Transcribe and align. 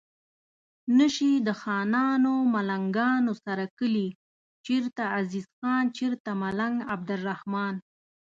نه 0.97 1.07
شي 1.15 1.31
د 1.47 1.49
خانانو 1.61 2.33
ملنګانو 2.53 3.33
سره 3.45 3.65
کلي 3.77 4.07
چرته 4.65 5.03
عزیز 5.17 5.45
خان 5.57 5.85
چرته 5.97 6.29
ملنګ 6.41 6.75
عبدالرحمان 6.93 7.75